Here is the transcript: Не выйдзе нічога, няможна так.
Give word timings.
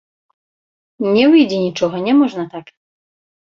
Не 1.19 1.25
выйдзе 1.35 1.59
нічога, 1.67 2.03
няможна 2.11 2.51
так. 2.59 2.77